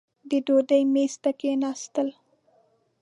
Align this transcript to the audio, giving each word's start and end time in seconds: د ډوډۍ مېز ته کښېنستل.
د 0.29 0.31
ډوډۍ 0.45 0.83
مېز 0.93 1.13
ته 1.23 1.31
کښېنستل. 1.39 2.09